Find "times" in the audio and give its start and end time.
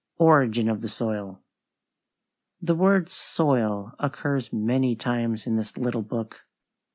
4.95-5.45